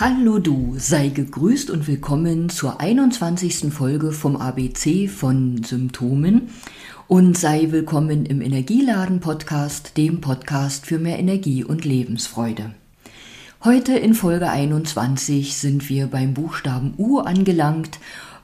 [0.00, 3.72] Hallo du, sei gegrüßt und willkommen zur 21.
[3.72, 6.50] Folge vom ABC von Symptomen
[7.08, 12.74] und sei willkommen im Energieladen Podcast, dem Podcast für mehr Energie und Lebensfreude.
[13.64, 17.98] Heute in Folge 21 sind wir beim Buchstaben U angelangt,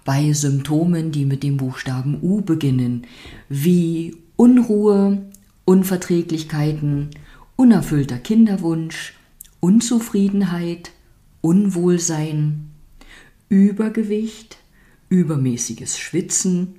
[0.05, 3.07] bei Symptomen, die mit dem Buchstaben U beginnen,
[3.49, 5.23] wie Unruhe,
[5.67, 7.11] Unverträglichkeiten,
[7.55, 9.15] unerfüllter Kinderwunsch,
[9.61, 10.91] Unzufriedenheit,
[11.45, 12.71] Unwohlsein,
[13.51, 14.57] Übergewicht,
[15.11, 16.77] übermäßiges Schwitzen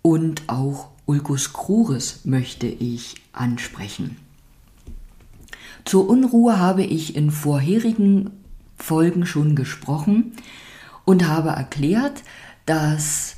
[0.00, 4.16] und auch Ulcus cruris möchte ich ansprechen.
[5.84, 8.30] Zur Unruhe habe ich in vorherigen
[8.78, 10.32] Folgen schon gesprochen
[11.04, 12.22] und habe erklärt,
[12.64, 13.36] dass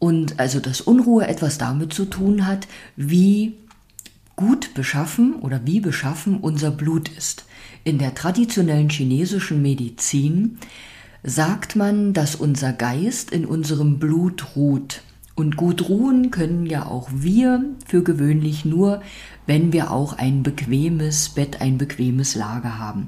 [0.00, 2.66] und also dass Unruhe etwas damit zu tun hat,
[2.96, 3.54] wie
[4.34, 7.45] gut beschaffen oder wie beschaffen unser Blut ist.
[7.86, 10.58] In der traditionellen chinesischen Medizin
[11.22, 15.02] sagt man, dass unser Geist in unserem Blut ruht.
[15.36, 19.02] Und gut ruhen können ja auch wir für gewöhnlich nur,
[19.46, 23.06] wenn wir auch ein bequemes Bett, ein bequemes Lager haben.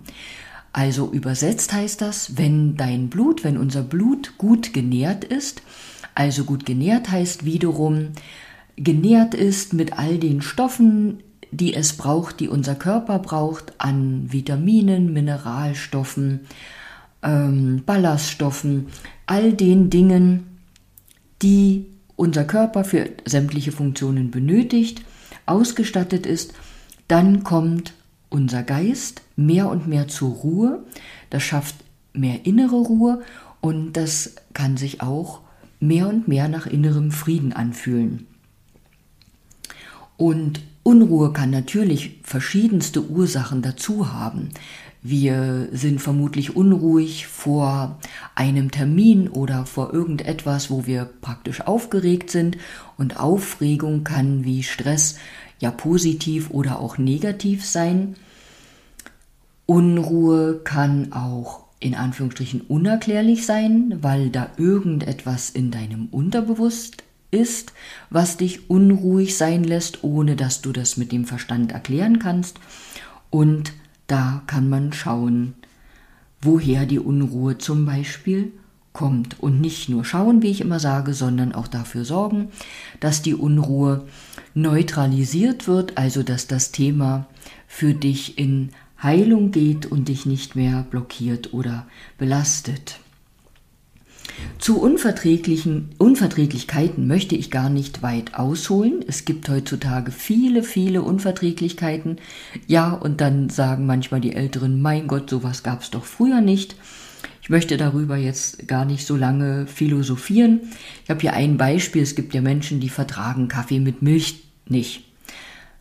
[0.72, 5.60] Also übersetzt heißt das, wenn dein Blut, wenn unser Blut gut genährt ist,
[6.14, 8.10] also gut genährt heißt wiederum,
[8.76, 11.18] genährt ist mit all den Stoffen,
[11.50, 16.40] die es braucht, die unser Körper braucht, an Vitaminen, Mineralstoffen,
[17.22, 18.86] ähm, Ballaststoffen,
[19.26, 20.58] all den Dingen,
[21.42, 25.02] die unser Körper für sämtliche Funktionen benötigt,
[25.46, 26.52] ausgestattet ist,
[27.06, 27.94] dann kommt
[28.28, 30.84] unser Geist mehr und mehr zur Ruhe,
[31.30, 31.76] das schafft
[32.12, 33.22] mehr innere Ruhe
[33.60, 35.40] und das kann sich auch
[35.80, 38.26] mehr und mehr nach innerem Frieden anfühlen.
[40.16, 44.48] Und Unruhe kann natürlich verschiedenste Ursachen dazu haben.
[45.02, 47.98] Wir sind vermutlich unruhig vor
[48.34, 52.56] einem Termin oder vor irgendetwas, wo wir praktisch aufgeregt sind.
[52.96, 55.18] Und Aufregung kann wie Stress
[55.58, 58.16] ja positiv oder auch negativ sein.
[59.66, 67.72] Unruhe kann auch in Anführungsstrichen unerklärlich sein, weil da irgendetwas in deinem Unterbewusst ist,
[68.10, 72.58] was dich unruhig sein lässt, ohne dass du das mit dem Verstand erklären kannst.
[73.30, 73.72] Und
[74.06, 75.54] da kann man schauen,
[76.40, 78.52] woher die Unruhe zum Beispiel
[78.92, 79.38] kommt.
[79.40, 82.48] Und nicht nur schauen, wie ich immer sage, sondern auch dafür sorgen,
[83.00, 84.04] dass die Unruhe
[84.54, 87.26] neutralisiert wird, also dass das Thema
[87.66, 91.86] für dich in Heilung geht und dich nicht mehr blockiert oder
[92.16, 92.98] belastet.
[94.58, 99.04] Zu unverträglichen Unverträglichkeiten möchte ich gar nicht weit ausholen.
[99.06, 102.18] Es gibt heutzutage viele, viele Unverträglichkeiten.
[102.66, 106.76] Ja, und dann sagen manchmal die Älteren, mein Gott, sowas gab es doch früher nicht.
[107.40, 110.60] Ich möchte darüber jetzt gar nicht so lange philosophieren.
[111.04, 112.02] Ich habe hier ein Beispiel.
[112.02, 115.04] Es gibt ja Menschen, die vertragen Kaffee mit Milch nicht.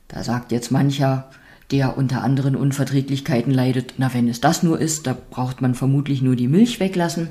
[0.07, 1.29] Da sagt jetzt mancher,
[1.71, 6.21] der unter anderen Unverträglichkeiten leidet, na wenn es das nur ist, da braucht man vermutlich
[6.21, 7.27] nur die Milch weglassen.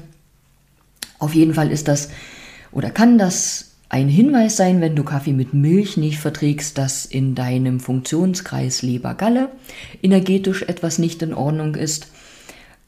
[1.19, 2.11] Auf jeden Fall ist das
[2.73, 7.35] oder kann das ein Hinweis sein, wenn du Kaffee mit Milch nicht verträgst, dass in
[7.35, 9.51] deinem Funktionskreis Leber-Galle
[10.03, 12.09] energetisch etwas nicht in Ordnung ist,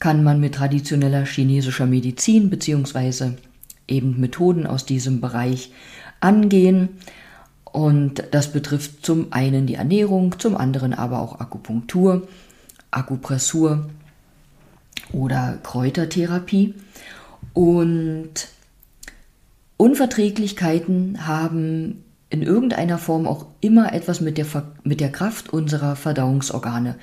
[0.00, 3.32] kann man mit traditioneller chinesischer Medizin bzw.
[3.86, 5.72] eben Methoden aus diesem Bereich
[6.20, 6.90] angehen.
[7.64, 12.26] Und das betrifft zum einen die Ernährung, zum anderen aber auch Akupunktur,
[12.90, 13.88] Akupressur
[15.12, 16.74] oder Kräutertherapie.
[17.54, 18.48] Und
[19.76, 24.46] Unverträglichkeiten haben in irgendeiner Form auch immer etwas mit der,
[24.84, 26.96] mit der Kraft unserer Verdauungsorgane,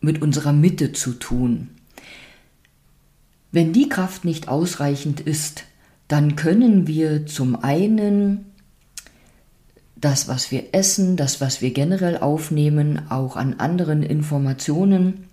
[0.00, 1.68] mit unserer Mitte zu tun.
[3.52, 5.64] Wenn die Kraft nicht ausreichend ist,
[6.08, 8.46] dann können wir zum einen
[9.96, 15.24] das, was wir essen, das, was wir generell aufnehmen, auch an anderen Informationen,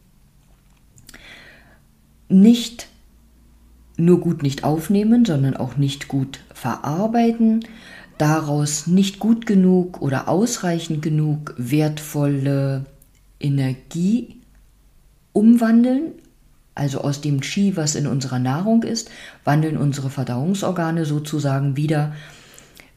[2.29, 2.87] nicht
[3.97, 7.66] nur gut nicht aufnehmen, sondern auch nicht gut verarbeiten,
[8.17, 12.85] daraus nicht gut genug oder ausreichend genug wertvolle
[13.40, 14.37] Energie
[15.31, 16.13] umwandeln,
[16.75, 19.09] also aus dem Qi, was in unserer Nahrung ist,
[19.43, 22.13] wandeln unsere Verdauungsorgane sozusagen wieder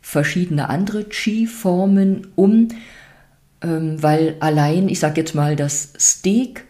[0.00, 2.68] verschiedene andere Qi-Formen um,
[3.60, 6.64] ähm, weil allein, ich sage jetzt mal, das Steak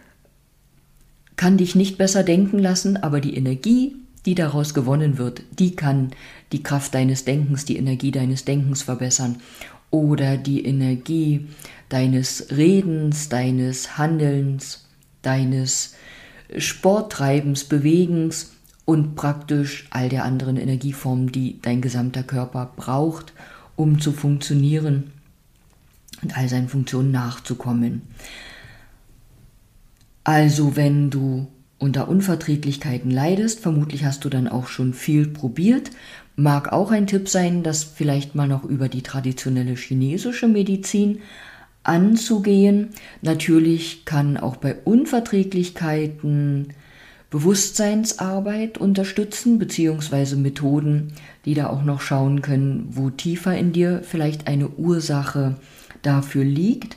[1.37, 3.97] kann dich nicht besser denken lassen, aber die Energie,
[4.27, 6.11] die daraus gewonnen wird, die kann
[6.53, 9.41] die Kraft deines Denkens, die Energie deines Denkens verbessern
[9.91, 11.49] oder die Energie
[11.89, 14.87] deines Redens, deines Handelns,
[15.23, 15.95] deines
[16.59, 18.53] Sporttreibens, Bewegens
[18.85, 23.33] und praktisch all der anderen Energieformen, die dein gesamter Körper braucht,
[23.77, 25.13] um zu funktionieren
[26.23, 28.03] und all seinen Funktionen nachzukommen.
[30.25, 31.47] Also wenn du
[31.79, 35.91] unter Unverträglichkeiten leidest, vermutlich hast du dann auch schon viel probiert,
[36.37, 41.21] mag auch ein Tipp sein, das vielleicht mal noch über die traditionelle chinesische Medizin
[41.83, 42.91] anzugehen.
[43.23, 46.75] Natürlich kann auch bei Unverträglichkeiten
[47.31, 51.13] Bewusstseinsarbeit unterstützen, beziehungsweise Methoden,
[51.45, 55.57] die da auch noch schauen können, wo tiefer in dir vielleicht eine Ursache
[56.03, 56.97] dafür liegt.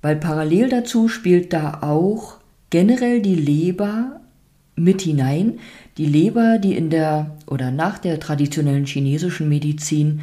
[0.00, 2.39] Weil parallel dazu spielt da auch
[2.70, 4.20] generell die Leber
[4.76, 5.58] mit hinein.
[5.98, 10.20] Die Leber, die in der oder nach der traditionellen chinesischen Medizin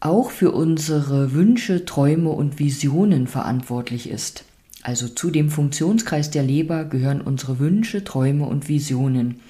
[0.00, 4.44] auch für unsere Wünsche, Träume und Visionen verantwortlich ist.
[4.82, 9.40] Also zu dem Funktionskreis der Leber gehören unsere Wünsche, Träume und Visionen.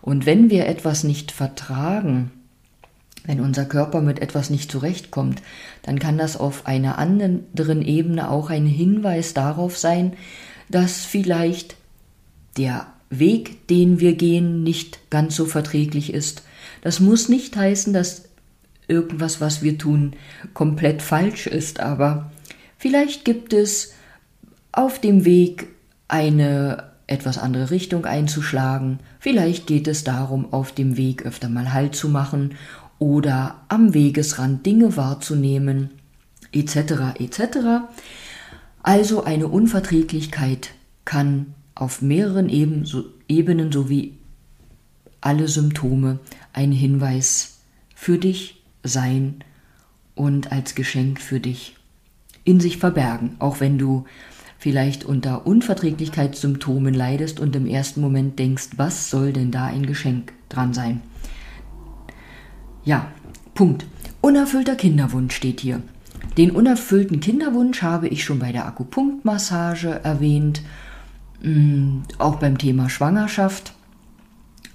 [0.00, 2.32] Und wenn wir etwas nicht vertragen,
[3.24, 5.40] wenn unser Körper mit etwas nicht zurechtkommt,
[5.82, 10.14] dann kann das auf einer anderen Ebene auch ein Hinweis darauf sein,
[10.68, 11.76] dass vielleicht
[12.56, 16.42] der Weg, den wir gehen, nicht ganz so verträglich ist.
[16.80, 18.24] Das muss nicht heißen, dass
[18.88, 20.14] irgendwas, was wir tun,
[20.54, 22.30] komplett falsch ist, aber
[22.78, 23.92] vielleicht gibt es
[24.72, 25.68] auf dem Weg
[26.08, 31.94] eine etwas andere Richtung einzuschlagen, vielleicht geht es darum, auf dem Weg öfter mal Halt
[31.94, 32.54] zu machen
[32.98, 35.90] oder am Wegesrand Dinge wahrzunehmen,
[36.52, 37.18] etc.
[37.18, 37.40] etc.
[38.82, 40.70] Also eine Unverträglichkeit
[41.04, 44.18] kann auf mehreren Ebenen sowie
[45.20, 46.18] alle Symptome
[46.52, 47.60] ein Hinweis
[47.94, 49.44] für dich sein
[50.14, 51.76] und als Geschenk für dich
[52.44, 54.04] in sich verbergen, auch wenn du
[54.58, 60.32] vielleicht unter Unverträglichkeitssymptomen leidest und im ersten Moment denkst, was soll denn da ein Geschenk
[60.48, 61.00] dran sein?
[62.84, 63.10] Ja,
[63.54, 63.86] Punkt.
[64.20, 65.82] Unerfüllter Kinderwunsch steht hier.
[66.36, 70.62] Den unerfüllten Kinderwunsch habe ich schon bei der Akupunktmassage erwähnt
[71.42, 73.72] Mm, auch beim Thema Schwangerschaft.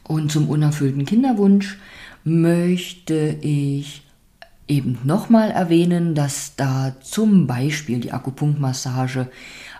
[0.03, 1.77] Und zum unerfüllten Kinderwunsch
[2.23, 4.03] möchte ich
[4.67, 9.29] eben nochmal erwähnen, dass da zum Beispiel die Akupunktmassage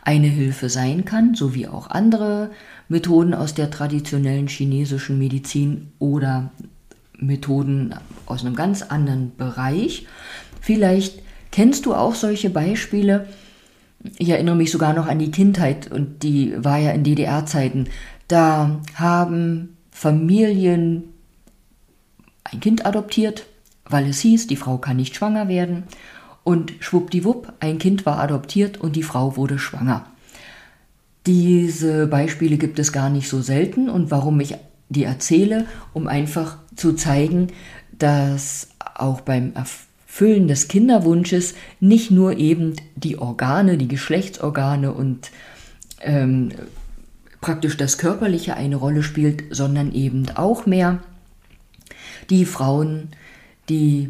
[0.04, 2.52] eine Hilfe sein kann, sowie auch andere
[2.88, 6.52] Methoden aus der traditionellen chinesischen Medizin oder
[7.20, 10.08] Methoden aus einem ganz anderen Bereich.
[10.62, 11.22] Vielleicht
[11.58, 13.26] kennst du auch solche Beispiele,
[14.20, 17.88] ich erinnere mich sogar noch an die Kindheit und die war ja in DDR-Zeiten.
[18.28, 21.06] Da haben Familien
[22.44, 23.48] ein Kind adoptiert,
[23.86, 25.86] weil es hieß, die Frau kann nicht schwanger werden.
[26.44, 30.06] Und schwuppdiwupp, ein Kind war adoptiert und die Frau wurde schwanger.
[31.26, 34.54] Diese Beispiele gibt es gar nicht so selten und warum ich
[34.90, 35.66] die erzähle,
[35.96, 37.48] um einfach zu zeigen,
[37.98, 39.87] dass auch beim Erfolg
[40.18, 45.30] Erfüllen des Kinderwunsches nicht nur eben die Organe, die Geschlechtsorgane und
[46.02, 46.50] ähm,
[47.40, 51.04] praktisch das Körperliche eine Rolle spielt, sondern eben auch mehr
[52.32, 53.10] die Frauen,
[53.70, 54.10] die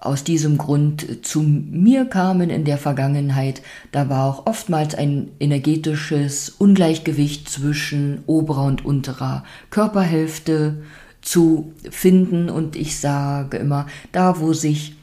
[0.00, 3.62] aus diesem Grund zu mir kamen in der Vergangenheit,
[3.92, 10.82] da war auch oftmals ein energetisches Ungleichgewicht zwischen oberer und unterer Körperhälfte
[11.22, 12.50] zu finden.
[12.50, 14.96] Und ich sage immer, da wo sich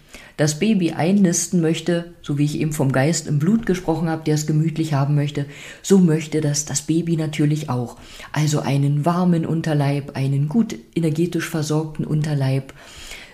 [0.43, 4.35] das Baby einnisten möchte, so wie ich eben vom Geist im Blut gesprochen habe, der
[4.35, 5.45] es gemütlich haben möchte,
[5.81, 7.95] so möchte das das Baby natürlich auch.
[8.33, 12.73] Also einen warmen Unterleib, einen gut energetisch versorgten Unterleib,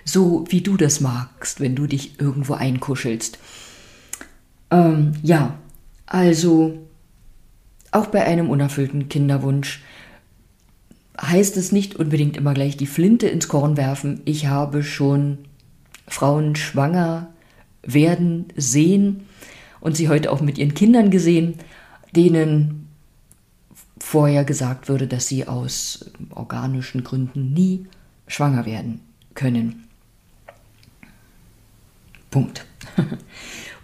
[0.05, 3.39] so wie du das magst, wenn du dich irgendwo einkuschelst.
[4.69, 5.57] Ähm, ja,
[6.05, 6.77] also
[7.89, 9.81] auch bei einem unerfüllten Kinderwunsch
[11.19, 14.21] heißt es nicht unbedingt immer gleich die Flinte ins Korn werfen.
[14.25, 15.39] Ich habe schon
[16.09, 17.29] Frauen schwanger
[17.81, 19.27] werden sehen
[19.79, 21.55] und sie heute auch mit ihren Kindern gesehen,
[22.15, 22.87] denen
[23.99, 27.85] vorher gesagt würde, dass sie aus organischen Gründen nie
[28.27, 29.01] schwanger werden
[29.35, 29.87] können.
[32.31, 32.65] Punkt.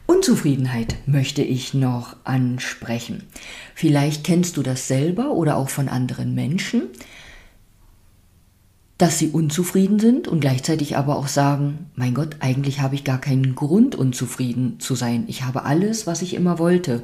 [0.07, 3.23] Unzufriedenheit möchte ich noch ansprechen.
[3.73, 6.83] Vielleicht kennst du das selber oder auch von anderen Menschen,
[8.97, 13.19] dass sie unzufrieden sind und gleichzeitig aber auch sagen, mein Gott, eigentlich habe ich gar
[13.19, 15.25] keinen Grund, unzufrieden zu sein.
[15.27, 17.03] Ich habe alles, was ich immer wollte.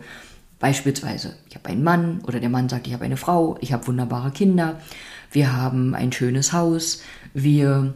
[0.60, 3.88] Beispielsweise, ich habe einen Mann oder der Mann sagt, ich habe eine Frau, ich habe
[3.88, 4.80] wunderbare Kinder,
[5.32, 7.02] wir haben ein schönes Haus,
[7.34, 7.94] wir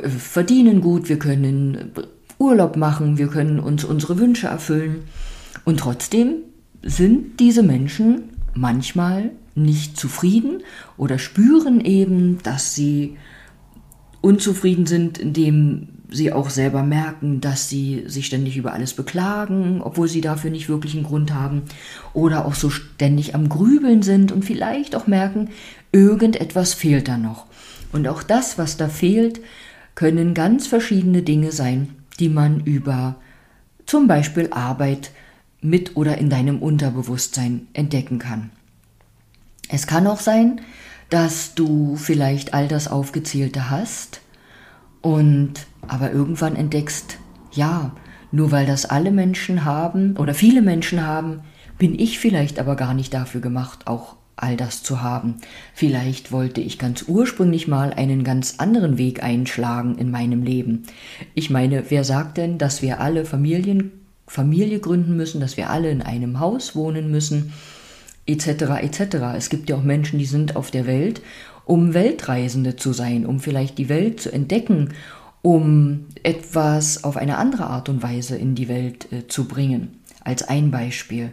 [0.00, 1.92] äh, verdienen gut, wir können
[2.38, 5.04] Urlaub machen, wir können uns unsere Wünsche erfüllen.
[5.64, 6.36] Und trotzdem
[6.82, 10.62] sind diese Menschen manchmal nicht zufrieden
[10.96, 13.16] oder spüren eben, dass sie
[14.20, 20.08] unzufrieden sind, indem sie auch selber merken, dass sie sich ständig über alles beklagen, obwohl
[20.08, 21.62] sie dafür nicht wirklich einen Grund haben,
[22.12, 25.50] oder auch so ständig am Grübeln sind und vielleicht auch merken,
[25.90, 27.46] irgendetwas fehlt da noch.
[27.92, 29.40] Und auch das, was da fehlt,
[29.94, 31.88] können ganz verschiedene Dinge sein,
[32.20, 33.16] die man über
[33.86, 35.10] zum Beispiel Arbeit
[35.60, 38.50] mit oder in deinem Unterbewusstsein entdecken kann.
[39.68, 40.60] Es kann auch sein,
[41.10, 44.20] dass du vielleicht all das Aufgezählte hast
[45.00, 45.54] und
[45.86, 47.18] aber irgendwann entdeckst,
[47.52, 47.92] ja,
[48.32, 51.40] nur weil das alle Menschen haben oder viele Menschen haben,
[51.78, 55.36] bin ich vielleicht aber gar nicht dafür gemacht, auch all das zu haben.
[55.74, 60.84] Vielleicht wollte ich ganz ursprünglich mal einen ganz anderen Weg einschlagen in meinem Leben.
[61.34, 63.92] Ich meine, wer sagt denn, dass wir alle Familien,
[64.26, 67.52] Familie gründen müssen, dass wir alle in einem Haus wohnen müssen,
[68.26, 68.82] etc.
[68.82, 69.16] etc.
[69.36, 71.20] Es gibt ja auch Menschen, die sind auf der Welt,
[71.64, 74.94] um Weltreisende zu sein, um vielleicht die Welt zu entdecken,
[75.42, 80.42] um etwas auf eine andere Art und Weise in die Welt äh, zu bringen, als
[80.48, 81.30] ein Beispiel.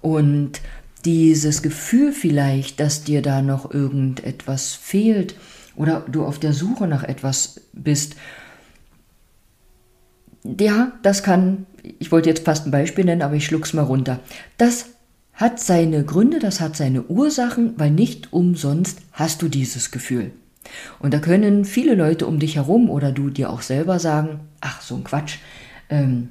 [0.00, 0.60] Und
[1.04, 5.34] dieses Gefühl vielleicht, dass dir da noch irgendetwas fehlt
[5.76, 8.16] oder du auf der Suche nach etwas bist,
[10.44, 11.66] ja, das kann,
[11.98, 14.20] ich wollte jetzt fast ein Beispiel nennen, aber ich schluck's mal runter.
[14.56, 14.86] Das
[15.38, 20.32] hat seine Gründe, das hat seine Ursachen, weil nicht umsonst hast du dieses Gefühl.
[20.98, 24.82] Und da können viele Leute um dich herum oder du dir auch selber sagen, ach,
[24.82, 25.36] so ein Quatsch,
[25.90, 26.30] ähm,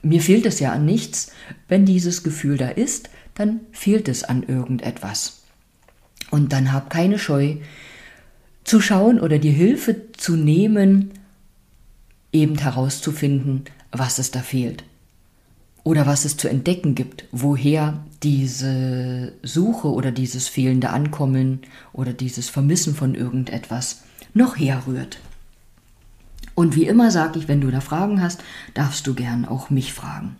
[0.00, 1.32] mir fehlt es ja an nichts.
[1.68, 5.42] Wenn dieses Gefühl da ist, dann fehlt es an irgendetwas.
[6.30, 7.56] Und dann hab keine Scheu
[8.64, 11.10] zu schauen oder die Hilfe zu nehmen,
[12.32, 14.82] eben herauszufinden, was es da fehlt
[15.86, 21.60] oder was es zu entdecken gibt, woher diese Suche oder dieses fehlende Ankommen
[21.92, 24.02] oder dieses Vermissen von irgendetwas
[24.34, 25.20] noch herrührt.
[26.56, 28.42] Und wie immer sage ich, wenn du da Fragen hast,
[28.74, 30.34] darfst du gern auch mich fragen.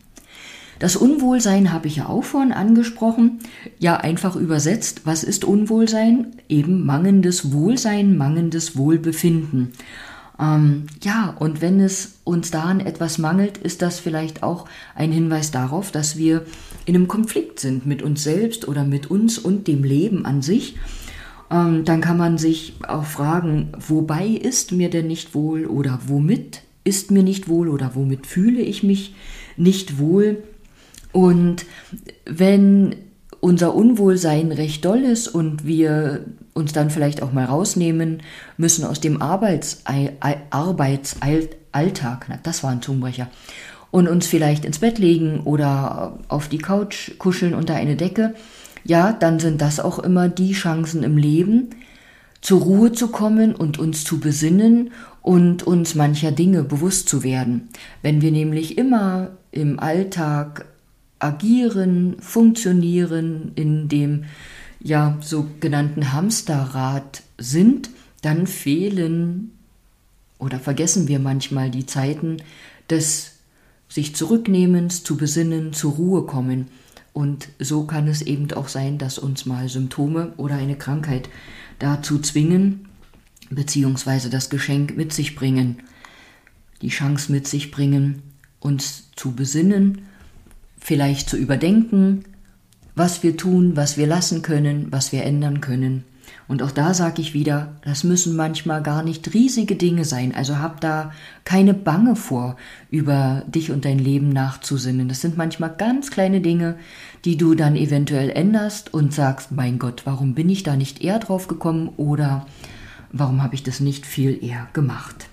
[0.81, 3.39] Das Unwohlsein habe ich ja auch vorhin angesprochen.
[3.79, 6.33] Ja, einfach übersetzt, was ist Unwohlsein?
[6.49, 9.71] Eben mangelndes Wohlsein, mangelndes Wohlbefinden.
[10.39, 15.51] Ähm, ja, und wenn es uns daran etwas mangelt, ist das vielleicht auch ein Hinweis
[15.51, 16.45] darauf, dass wir
[16.85, 20.77] in einem Konflikt sind mit uns selbst oder mit uns und dem Leben an sich.
[21.51, 26.63] Ähm, dann kann man sich auch fragen, wobei ist mir denn nicht wohl oder womit
[26.85, 29.15] ist mir nicht wohl oder womit fühle ich mich
[29.57, 30.43] nicht wohl.
[31.13, 31.65] Und
[32.27, 32.95] wenn
[33.41, 36.25] unser Unwohlsein recht doll ist und wir
[36.57, 38.23] uns dann vielleicht auch mal rausnehmen
[38.57, 39.83] müssen aus dem Arbeits
[40.51, 43.29] Arbeitsalltag, na, das war ein Zungenbrecher,
[43.91, 48.35] und uns vielleicht ins Bett legen oder auf die Couch kuscheln unter eine Decke,
[48.85, 51.71] ja, dann sind das auch immer die Chancen im Leben,
[52.41, 57.69] zur Ruhe zu kommen und uns zu besinnen und uns mancher Dinge bewusst zu werden.
[58.03, 60.67] Wenn wir nämlich immer im Alltag
[61.19, 64.25] agieren, funktionieren, in dem
[64.81, 67.91] ja sogenannten Hamsterrad sind,
[68.23, 69.53] dann fehlen
[70.39, 72.39] oder vergessen wir manchmal die Zeiten
[72.91, 73.33] des
[73.89, 76.69] sich zurücknehmens, zu besinnen, zur Ruhe kommen.
[77.13, 81.29] Und so kann es eben auch sein, dass uns mal Symptome oder eine Krankheit
[81.79, 82.89] dazu zwingen,
[83.49, 85.83] beziehungsweise das Geschenk mit sich bringen,
[86.83, 88.23] die Chance mit sich bringen,
[88.61, 90.03] uns zu besinnen
[90.87, 92.25] vielleicht zu überdenken,
[92.97, 96.05] was wir tun, was wir lassen können, was wir ändern können.
[96.49, 100.35] Und auch da sage ich wieder, das müssen manchmal gar nicht riesige Dinge sein.
[100.35, 101.13] Also hab da
[101.45, 102.57] keine Bange vor,
[102.91, 105.09] über dich und dein Leben nachzusinnen.
[105.09, 106.77] Das sind manchmal ganz kleine Dinge,
[107.25, 111.19] die du dann eventuell änderst und sagst, mein Gott, warum bin ich da nicht eher
[111.19, 112.47] drauf gekommen oder
[113.13, 115.27] warum habe ich das nicht viel eher gemacht?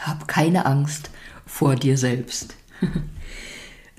[0.00, 1.10] Hab keine Angst
[1.46, 2.56] vor dir selbst.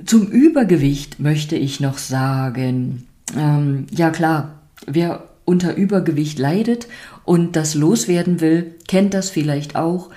[0.03, 6.87] Zum Übergewicht möchte ich noch sagen, ähm, ja klar, wer unter Übergewicht leidet
[7.23, 10.09] und das loswerden will, kennt das vielleicht auch,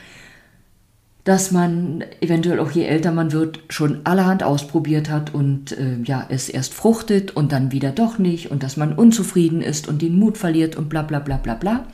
[1.25, 6.27] dass man eventuell auch je älter man wird, schon allerhand ausprobiert hat und äh, ja,
[6.31, 10.19] es erst fruchtet und dann wieder doch nicht und dass man unzufrieden ist und den
[10.19, 11.87] Mut verliert und bla bla bla bla bla.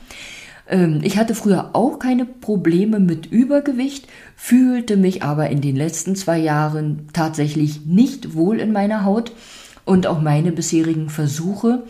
[0.67, 6.15] Ähm, ich hatte früher auch keine Probleme mit Übergewicht, fühlte mich aber in den letzten
[6.15, 9.31] zwei Jahren tatsächlich nicht wohl in meiner Haut.
[9.85, 11.83] Und auch meine bisherigen Versuche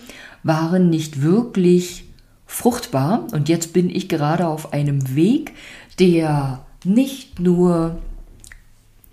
[0.43, 2.05] waren nicht wirklich
[2.45, 3.27] fruchtbar.
[3.31, 5.53] Und jetzt bin ich gerade auf einem Weg,
[5.99, 7.97] der nicht nur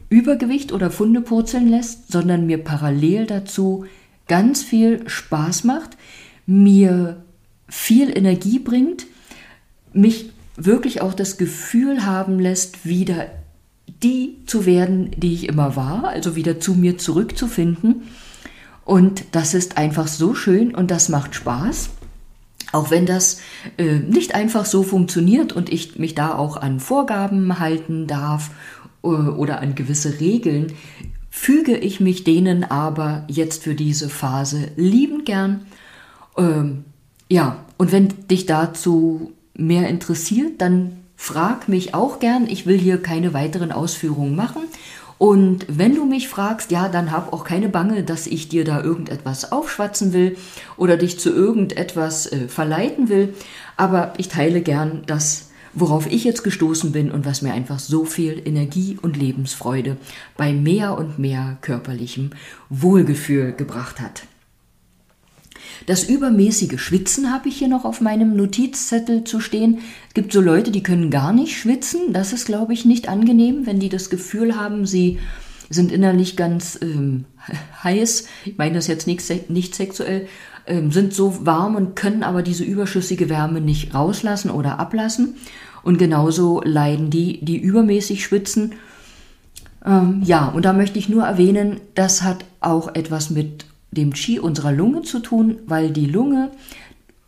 [0.09, 3.87] Übergewicht oder Funde purzeln lässt, sondern mir parallel dazu
[4.28, 5.97] ganz viel Spaß macht,
[6.45, 7.23] mir
[7.69, 9.07] viel Energie bringt,
[9.94, 13.26] mich wirklich auch das Gefühl haben lässt, wieder
[14.02, 18.02] die zu werden, die ich immer war, also wieder zu mir zurückzufinden.
[18.84, 21.90] Und das ist einfach so schön und das macht Spaß.
[22.72, 23.40] Auch wenn das
[23.76, 28.50] äh, nicht einfach so funktioniert und ich mich da auch an Vorgaben halten darf
[29.04, 30.72] äh, oder an gewisse Regeln,
[31.30, 35.66] füge ich mich denen aber jetzt für diese Phase liebend gern.
[36.37, 36.84] Ähm,
[37.28, 42.47] ja, und wenn dich dazu mehr interessiert, dann frag mich auch gern.
[42.49, 44.62] Ich will hier keine weiteren Ausführungen machen.
[45.18, 48.82] Und wenn du mich fragst, ja, dann hab auch keine Bange, dass ich dir da
[48.82, 50.37] irgendetwas aufschwatzen will
[50.76, 53.32] oder dich zu irgendetwas äh, verleiten will.
[53.76, 58.04] Aber ich teile gern das, worauf ich jetzt gestoßen bin und was mir einfach so
[58.04, 59.97] viel Energie und Lebensfreude
[60.37, 62.30] bei mehr und mehr körperlichem
[62.68, 64.25] Wohlgefühl gebracht hat.
[65.86, 69.78] Das übermäßige Schwitzen habe ich hier noch auf meinem Notizzettel zu stehen.
[70.08, 72.12] Es gibt so Leute, die können gar nicht schwitzen.
[72.12, 75.18] Das ist, glaube ich, nicht angenehm, wenn die das Gefühl haben, sie
[75.70, 77.24] sind innerlich ganz ähm,
[77.84, 78.26] heiß.
[78.44, 80.28] Ich meine das jetzt nicht, nicht sexuell,
[80.66, 85.34] ähm, sind so warm und können aber diese überschüssige Wärme nicht rauslassen oder ablassen.
[85.82, 88.74] Und genauso leiden die, die übermäßig schwitzen.
[89.84, 94.40] Ähm, ja, und da möchte ich nur erwähnen, das hat auch etwas mit dem Qi
[94.40, 96.50] unserer Lunge zu tun, weil die Lunge,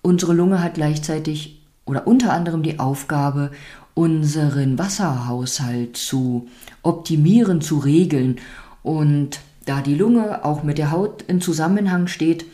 [0.02, 3.50] unsere Lunge hat gleichzeitig oder unter anderem die Aufgabe,
[3.92, 6.48] unseren Wasserhaushalt zu
[6.82, 8.36] optimieren, zu regeln.
[8.82, 12.46] Und da die Lunge auch mit der Haut in Zusammenhang steht,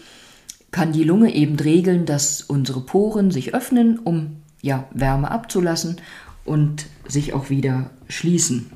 [0.71, 5.97] kann die Lunge eben regeln, dass unsere Poren sich öffnen, um ja, Wärme abzulassen
[6.45, 8.71] und sich auch wieder schließen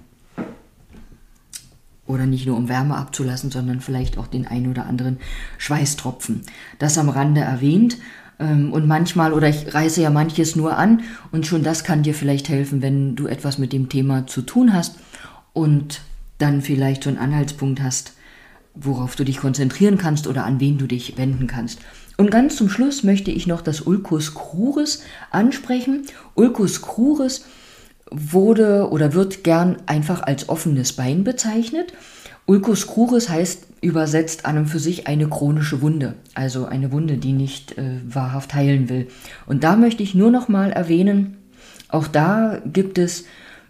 [2.06, 5.18] oder nicht nur um Wärme abzulassen, sondern vielleicht auch den ein oder anderen
[5.58, 6.42] Schweißtropfen.
[6.78, 7.98] Das am Rande erwähnt.
[8.38, 12.14] Ähm, und manchmal, oder ich reiße ja manches nur an, und schon das kann dir
[12.14, 14.96] vielleicht helfen, wenn du etwas mit dem Thema zu tun hast
[15.52, 16.02] und
[16.38, 18.14] dann vielleicht so einen Anhaltspunkt hast,
[18.74, 21.78] worauf du dich konzentrieren kannst oder an wen du dich wenden kannst.
[22.16, 26.02] Und ganz zum Schluss möchte ich noch das Ulcus cruris ansprechen.
[26.34, 27.44] Ulcus cruris
[28.14, 31.92] wurde oder wird gern einfach als offenes Bein bezeichnet.
[32.46, 37.32] Ulcus cruris heißt übersetzt an und für sich eine chronische Wunde, also eine Wunde, die
[37.32, 39.08] nicht äh, wahrhaft heilen will.
[39.46, 41.36] Und da möchte ich nur noch mal erwähnen,
[41.88, 43.24] auch da gibt es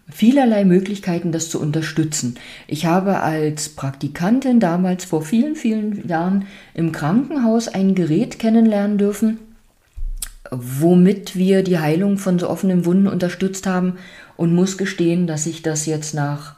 [0.09, 2.35] vielerlei Möglichkeiten, das zu unterstützen.
[2.67, 9.39] Ich habe als Praktikantin damals vor vielen, vielen Jahren im Krankenhaus ein Gerät kennenlernen dürfen,
[10.51, 13.97] womit wir die Heilung von so offenen Wunden unterstützt haben
[14.37, 16.55] und muss gestehen, dass ich das jetzt nach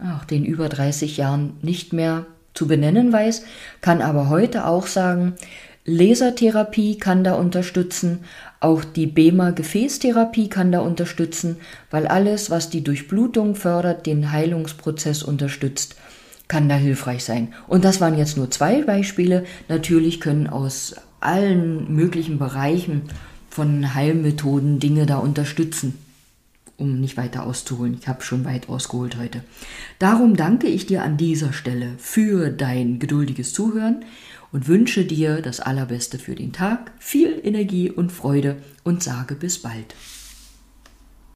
[0.00, 3.44] ach, den über 30 Jahren nicht mehr zu benennen weiß,
[3.80, 5.34] kann aber heute auch sagen,
[5.84, 8.24] Lasertherapie kann da unterstützen,
[8.58, 11.58] auch die BEMA-Gefäßtherapie kann da unterstützen,
[11.90, 15.94] weil alles, was die Durchblutung fördert, den Heilungsprozess unterstützt,
[16.48, 17.52] kann da hilfreich sein.
[17.68, 19.44] Und das waren jetzt nur zwei Beispiele.
[19.68, 23.02] Natürlich können aus allen möglichen Bereichen
[23.50, 25.94] von Heilmethoden Dinge da unterstützen
[26.78, 27.96] um nicht weiter auszuholen.
[28.00, 29.42] Ich habe schon weit ausgeholt heute.
[29.98, 34.04] Darum danke ich dir an dieser Stelle für dein geduldiges Zuhören
[34.52, 39.58] und wünsche dir das Allerbeste für den Tag, viel Energie und Freude und sage bis
[39.60, 39.94] bald.